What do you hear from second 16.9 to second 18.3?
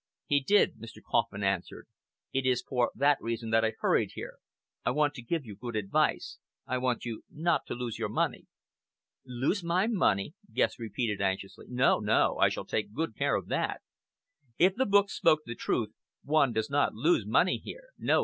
lose money here! No!